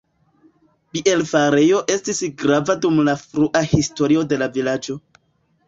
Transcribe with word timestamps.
Bierfarejo 0.95 1.81
estis 1.97 2.23
grava 2.41 2.77
dum 2.87 2.99
la 3.11 3.17
frua 3.27 3.65
historio 3.77 4.27
de 4.33 4.43
la 4.45 4.51
vilaĝo. 4.59 5.01